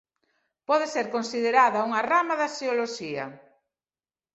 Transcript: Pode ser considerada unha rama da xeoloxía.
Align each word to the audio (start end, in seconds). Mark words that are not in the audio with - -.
Pode 0.67 0.87
ser 0.95 1.05
considerada 1.15 1.85
unha 1.87 2.01
rama 2.11 2.33
da 2.41 2.47
xeoloxía. 2.55 3.25